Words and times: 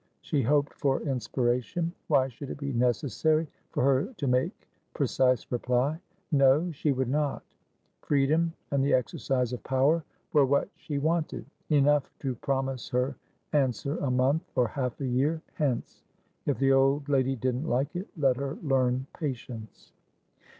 She 0.21 0.41
hoped 0.41 0.73
for 0.73 1.03
inspiration. 1.03 1.93
Why 2.07 2.27
should 2.27 2.49
it 2.49 2.57
be 2.57 2.73
necessary 2.73 3.47
for 3.69 3.83
her 3.83 4.11
to 4.17 4.25
make 4.27 4.67
precise 4.95 5.45
reply? 5.51 5.99
No! 6.31 6.71
She 6.71 6.91
would 6.91 7.07
not. 7.07 7.43
Freedom 8.01 8.51
and 8.71 8.83
the 8.83 8.95
exercise 8.95 9.53
of 9.53 9.63
power 9.63 10.03
were 10.33 10.47
what 10.47 10.69
she 10.75 10.97
wanted. 10.97 11.45
Enough 11.69 12.09
to 12.17 12.33
promise 12.33 12.89
her 12.89 13.15
answer 13.53 13.97
a 13.97 14.09
month, 14.09 14.41
or 14.55 14.67
half 14.69 14.99
a 15.01 15.07
year, 15.07 15.39
hence. 15.53 16.01
If 16.47 16.57
the 16.57 16.71
old 16.73 17.07
lady 17.07 17.35
didn't 17.35 17.69
like 17.69 17.95
it, 17.95 18.07
let 18.17 18.37
her 18.37 18.57
learn 18.63 19.05
patience. 19.13 19.93